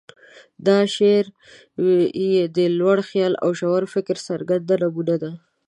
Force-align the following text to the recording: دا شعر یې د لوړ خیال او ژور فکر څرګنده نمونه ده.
دا 0.65 0.79
شعر 0.95 1.25
یې 2.33 2.41
د 2.57 2.59
لوړ 2.79 2.97
خیال 3.09 3.33
او 3.43 3.49
ژور 3.59 3.83
فکر 3.93 4.15
څرګنده 4.27 4.73
نمونه 4.83 5.15
ده. 5.21 5.31